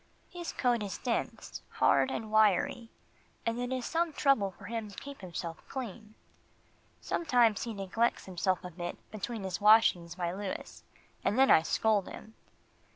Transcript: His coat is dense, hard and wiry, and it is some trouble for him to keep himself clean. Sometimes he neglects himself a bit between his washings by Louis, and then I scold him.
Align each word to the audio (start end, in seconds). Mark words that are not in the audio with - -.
His 0.31 0.51
coat 0.53 0.81
is 0.81 0.97
dense, 0.97 1.61
hard 1.73 2.09
and 2.09 2.31
wiry, 2.31 2.89
and 3.45 3.59
it 3.59 3.71
is 3.71 3.85
some 3.85 4.11
trouble 4.13 4.49
for 4.49 4.65
him 4.65 4.89
to 4.89 4.97
keep 4.97 5.21
himself 5.21 5.61
clean. 5.69 6.15
Sometimes 7.01 7.61
he 7.65 7.73
neglects 7.75 8.25
himself 8.25 8.63
a 8.65 8.71
bit 8.71 8.97
between 9.11 9.43
his 9.43 9.61
washings 9.61 10.15
by 10.15 10.31
Louis, 10.33 10.81
and 11.23 11.37
then 11.37 11.51
I 11.51 11.61
scold 11.61 12.09
him. 12.09 12.33